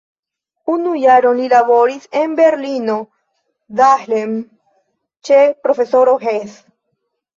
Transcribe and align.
Unu 0.75 0.93
jaron 1.01 1.35
li 1.41 1.49
laboris 1.51 2.07
en 2.21 2.33
Berlino-Dahlem 2.39 4.35
ĉe 5.29 5.39
profesoro 5.69 6.17
Hess. 6.25 6.61